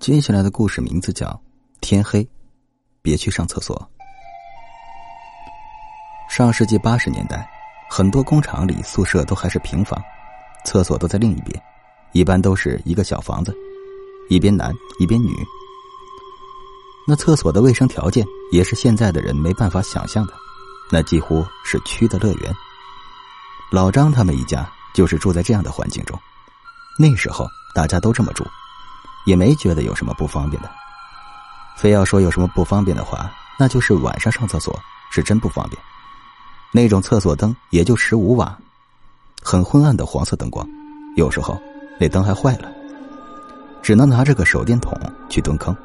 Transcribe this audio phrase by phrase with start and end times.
[0.00, 1.26] 接下来的故事名字叫
[1.82, 2.26] 《天黑，
[3.02, 3.76] 别去上厕所》。
[6.34, 7.46] 上世纪八十年代，
[7.90, 10.02] 很多工厂里宿舍都还是平房，
[10.64, 11.62] 厕所都在另一边，
[12.12, 13.54] 一般都是一个小房子，
[14.30, 15.36] 一边男一边女。
[17.06, 20.32] 那厕所的卫生条件也是现在的人没办法想象的，
[20.90, 22.50] 那几乎是蛆的乐园。
[23.70, 26.18] 老张他们一家就是住在这样的环境中，
[26.98, 28.46] 那时候大家都这么住。
[29.24, 30.70] 也没觉得有什么不方便的，
[31.76, 34.78] 非要说有什么不方便的话，那就是晚上上厕所
[35.10, 35.80] 是真不方便。
[36.72, 38.56] 那种厕所灯也就十五瓦，
[39.42, 40.66] 很昏暗的黄色灯光，
[41.16, 41.60] 有时候
[41.98, 42.70] 那灯还坏了，
[43.82, 44.96] 只能拿着个手电筒
[45.28, 45.76] 去蹲坑。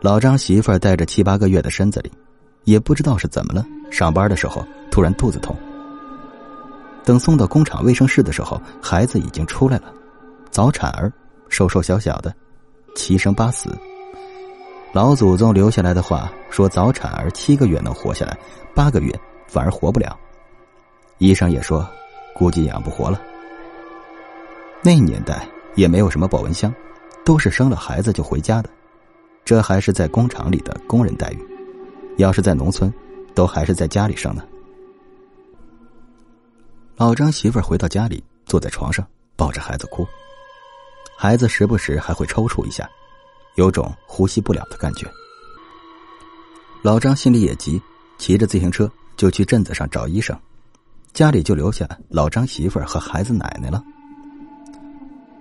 [0.00, 2.10] 老张媳妇儿带着七八个月的身子里，
[2.64, 5.56] 也不知道是怎么了，上班的时候突然肚子痛。
[7.04, 9.92] 等送到工厂卫生室的时候，孩子已经出来了，
[10.50, 11.12] 早产儿。
[11.52, 12.34] 瘦瘦小小的，
[12.96, 13.76] 七生八死。
[14.90, 18.34] 老祖宗留下来的话说：早产儿七个月能活下来，
[18.74, 19.14] 八个月
[19.46, 20.18] 反而活不了。
[21.18, 21.86] 医生也说，
[22.34, 23.20] 估计养不活了。
[24.82, 26.74] 那年代也没有什么保温箱，
[27.22, 28.70] 都是生了孩子就回家的。
[29.44, 31.46] 这还是在工厂里的工人待遇，
[32.16, 32.90] 要是在农村，
[33.34, 34.42] 都还是在家里生呢。
[36.96, 40.06] 老张媳妇回到家里，坐在床上抱着孩子哭。
[41.16, 42.88] 孩子时不时还会抽搐一下，
[43.54, 45.06] 有种呼吸不了的感觉。
[46.82, 47.80] 老张心里也急，
[48.18, 50.36] 骑着自行车就去镇子上找医生，
[51.12, 53.82] 家里就留下老张媳妇儿和孩子奶奶了。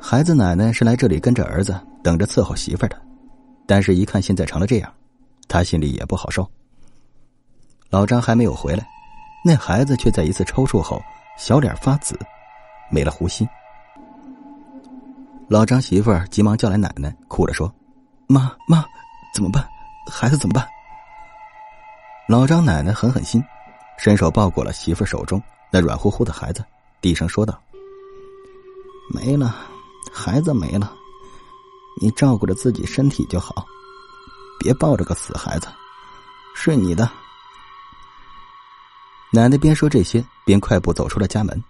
[0.00, 3.02] 孩子奶奶是来这里跟着儿子，等着伺候媳妇儿的，
[3.66, 4.92] 但是一看现在成了这样，
[5.48, 6.48] 他心里也不好受。
[7.90, 8.86] 老张还没有回来，
[9.44, 11.02] 那孩子却在一次抽搐后，
[11.36, 12.18] 小脸发紫，
[12.90, 13.48] 没了呼吸。
[15.48, 17.72] 老张媳妇儿急忙叫来奶奶，哭着说
[18.26, 18.84] ：“妈妈，
[19.34, 19.66] 怎么办？
[20.10, 20.66] 孩子怎么办？”
[22.26, 23.44] 老张奶奶狠狠心，
[23.98, 26.64] 伸手抱过了媳妇手中那软乎乎的孩子，
[27.02, 27.60] 低声说道
[29.12, 29.54] ：“没了，
[30.10, 30.90] 孩子没了，
[32.00, 33.66] 你照顾着自己身体就好，
[34.58, 35.68] 别抱着个死孩子，
[36.54, 37.10] 睡你的。”
[39.30, 41.62] 奶奶边说这些，边快步走出了家门。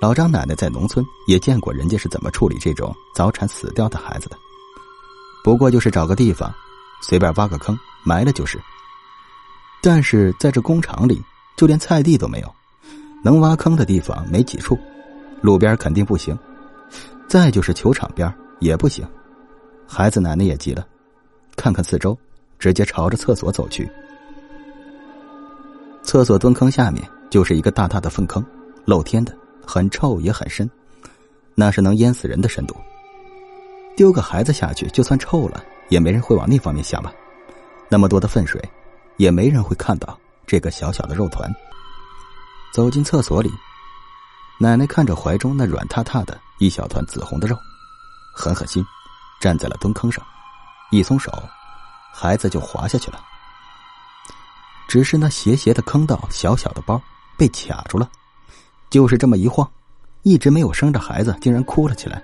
[0.00, 4.38] 老张奶奶在农村也见过人家是怎么处理这种早产死掉的孩子的，
[5.44, 6.50] 不过就是找个地方，
[7.02, 8.58] 随便挖个坑埋了就是。
[9.82, 11.22] 但是在这工厂里，
[11.54, 12.50] 就连菜地都没有，
[13.22, 14.78] 能挖坑的地方没几处，
[15.42, 16.36] 路边肯定不行，
[17.28, 19.06] 再就是球场边也不行。
[19.86, 20.86] 孩子奶奶也急了，
[21.56, 22.16] 看看四周，
[22.58, 23.86] 直接朝着厕所走去。
[26.02, 28.42] 厕所蹲坑下面就是一个大大的粪坑，
[28.86, 29.36] 露天的。
[29.70, 30.68] 很臭也很深，
[31.54, 32.74] 那是能淹死人的深度。
[33.96, 37.12] 丢个孩子下去，就算臭了，也没人会往那方面想吧？
[37.88, 38.60] 那么多的粪水，
[39.16, 41.48] 也没人会看到这个小小的肉团。
[42.72, 43.48] 走进厕所里，
[44.58, 47.56] 奶奶看着怀中那软塌塌的一小团紫红的肉，
[48.34, 48.84] 狠狠心，
[49.40, 50.24] 站在了蹲坑上，
[50.90, 51.32] 一松手，
[52.12, 53.22] 孩子就滑下去了。
[54.88, 57.00] 只是那斜斜的坑道，小小的包
[57.36, 58.10] 被卡住了。
[58.90, 59.70] 就是这么一晃，
[60.22, 62.20] 一直没有生着孩子，竟然哭了起来，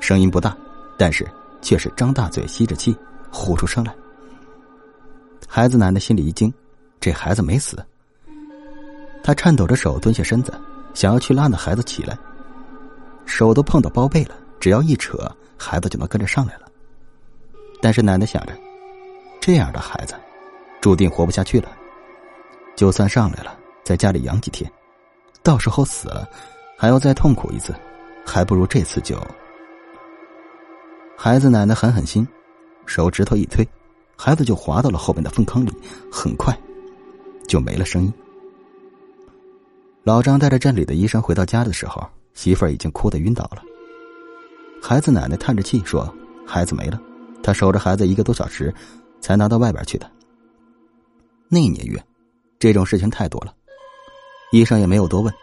[0.00, 0.56] 声音不大，
[0.98, 1.26] 但是
[1.62, 2.94] 却是张大嘴吸着气，
[3.32, 3.94] 呼出声来。
[5.48, 6.52] 孩子奶奶心里一惊，
[7.00, 7.82] 这孩子没死。
[9.22, 10.52] 她颤抖着手蹲下身子，
[10.92, 12.18] 想要去拉那孩子起来，
[13.24, 15.18] 手都碰到包被了，只要一扯，
[15.56, 16.66] 孩子就能跟着上来了。
[17.80, 18.52] 但是奶奶想着，
[19.40, 20.14] 这样的孩子，
[20.82, 21.70] 注定活不下去了，
[22.76, 24.70] 就算上来了，在家里养几天。
[25.44, 26.26] 到时候死了，
[26.76, 27.74] 还要再痛苦一次，
[28.24, 29.16] 还不如这次就……
[31.16, 32.26] 孩子奶奶狠狠心，
[32.86, 33.66] 手指头一推，
[34.16, 35.70] 孩子就滑到了后面的粪坑里，
[36.10, 36.58] 很快
[37.46, 38.12] 就没了声音。
[40.02, 42.02] 老张带着镇里的医生回到家的时候，
[42.32, 43.62] 媳妇儿已经哭得晕倒了。
[44.82, 46.12] 孩子奶奶叹着气说
[46.46, 47.00] ：“孩子没了，
[47.42, 48.74] 他守着孩子一个多小时，
[49.20, 50.10] 才拿到外边去的。
[51.48, 52.02] 那年月，
[52.58, 53.54] 这种事情太多了。”
[54.54, 55.34] 医生也没有多问，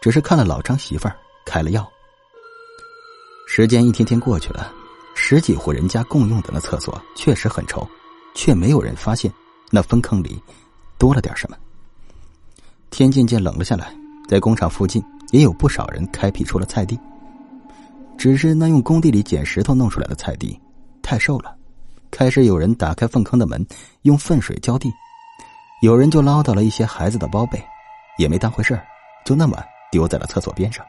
[0.00, 1.88] 只是看了老张媳妇儿，开了药。
[3.46, 4.72] 时间一天天过去了，
[5.14, 7.88] 十几户人家共用的那厕所确实很臭，
[8.34, 9.32] 却没有人发现
[9.70, 10.42] 那粪坑里
[10.98, 11.56] 多了点什么。
[12.90, 13.94] 天渐渐冷了下来，
[14.28, 15.00] 在工厂附近
[15.30, 16.98] 也有不少人开辟出了菜地，
[18.18, 20.60] 只是那用工地里捡石头弄出来的菜地
[21.00, 21.54] 太瘦了，
[22.10, 23.64] 开始有人打开粪坑的门，
[24.02, 24.92] 用粪水浇地，
[25.80, 27.64] 有人就捞到了一些孩子的包被。
[28.18, 28.84] 也没当回事儿，
[29.24, 29.56] 就那么
[29.90, 30.84] 丢在了厕所边上。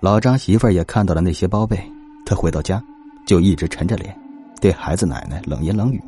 [0.00, 1.76] 老张媳妇儿也看到了那些包被，
[2.24, 2.82] 她回到家，
[3.26, 4.18] 就一直沉着脸，
[4.60, 6.02] 对孩子奶奶冷言冷语。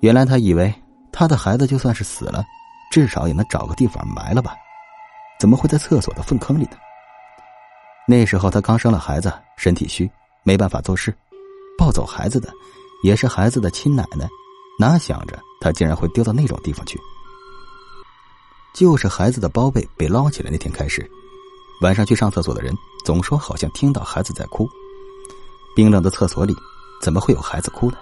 [0.00, 0.72] 原来他以为
[1.12, 2.44] 他的孩子就算是死了，
[2.90, 4.56] 至少也能找个地方埋了吧？
[5.38, 6.76] 怎么会在厕所的粪坑里呢？
[8.06, 10.10] 那时候他刚生了孩子，身体虚，
[10.42, 11.14] 没办法做事，
[11.78, 12.50] 抱走孩子的
[13.04, 14.26] 也是孩子的亲奶奶，
[14.78, 16.98] 哪想着他竟然会丢到那种地方去？
[18.72, 21.08] 就是孩子的包被被捞起来那天开始，
[21.82, 22.74] 晚上去上厕所的人
[23.04, 24.68] 总说好像听到孩子在哭。
[25.74, 26.54] 冰冷的厕所里
[27.02, 27.96] 怎么会有孩子哭呢？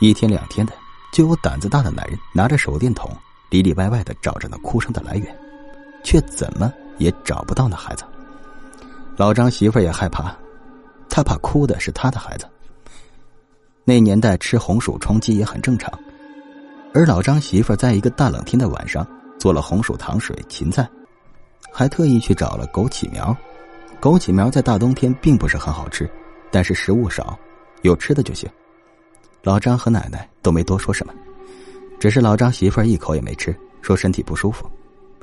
[0.00, 0.72] 一天两天的，
[1.12, 3.10] 就有胆子大的男人拿着手电筒
[3.50, 5.38] 里里外外的找着那哭声的来源，
[6.02, 8.04] 却怎么也找不到那孩子。
[9.16, 10.34] 老张媳妇也害怕，
[11.08, 12.46] 他怕哭的是他的孩子。
[13.84, 15.92] 那年代吃红薯充饥也很正常。
[16.94, 19.06] 而老张媳妇在一个大冷天的晚上
[19.38, 20.88] 做了红薯糖水、芹菜，
[21.72, 23.34] 还特意去找了枸杞苗。
[24.00, 26.10] 枸杞苗在大冬天并不是很好吃，
[26.50, 27.38] 但是食物少，
[27.80, 28.48] 有吃的就行。
[29.42, 31.14] 老张和奶奶都没多说什么，
[31.98, 34.70] 只是老张媳妇一口也没吃，说身体不舒服，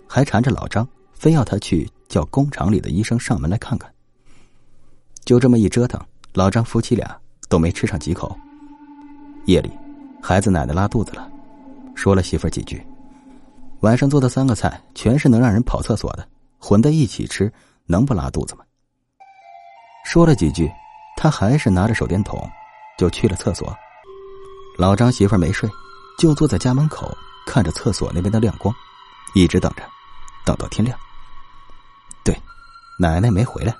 [0.08, 3.92] 还缠着老张，非要他去叫工厂里的医生上门来看看。
[5.24, 6.02] 就这么一折腾，
[6.34, 7.16] 老张夫妻俩
[7.48, 8.36] 都没吃上几口。
[9.46, 9.70] 夜里，
[10.22, 11.30] 孩子奶奶拉肚子了。
[12.00, 12.82] 说了媳妇儿几句，
[13.82, 16.26] 晚上做的三个菜全是能让人跑厕所的，
[16.58, 17.52] 混在一起吃
[17.86, 18.64] 能不拉肚子吗？
[20.06, 20.72] 说了几句，
[21.18, 22.50] 他还是拿着手电筒
[22.98, 23.76] 就去了厕所。
[24.78, 25.70] 老张媳妇儿没睡，
[26.18, 27.14] 就坐在家门口
[27.46, 28.74] 看着厕所那边的亮光，
[29.34, 29.84] 一直等着，
[30.46, 30.98] 等到天亮。
[32.24, 32.34] 对，
[32.98, 33.76] 奶奶没回来。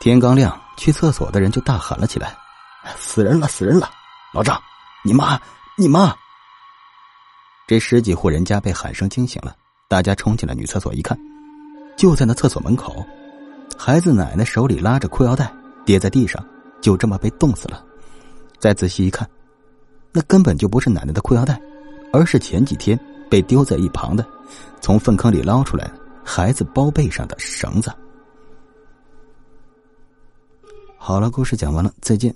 [0.00, 2.36] 天刚亮，去厕所的人就大喊了起来
[2.98, 3.88] ：“死人了，死人了！
[4.32, 4.60] 老张，
[5.04, 5.40] 你妈，
[5.76, 6.12] 你妈！”
[7.66, 9.56] 这十几户人家被喊声惊醒了，
[9.88, 11.18] 大家冲进了女厕所一看，
[11.96, 13.04] 就在那厕所门口，
[13.78, 15.50] 孩子奶奶手里拉着裤腰带
[15.84, 16.44] 跌在地上，
[16.82, 17.82] 就这么被冻死了。
[18.58, 19.28] 再仔细一看，
[20.12, 21.58] 那根本就不是奶奶的裤腰带，
[22.12, 22.98] 而是前几天
[23.30, 24.26] 被丢在一旁的，
[24.82, 25.90] 从粪坑里捞出来
[26.22, 27.90] 孩子包背上的绳子。
[30.98, 32.34] 好了，故事讲完了，再见。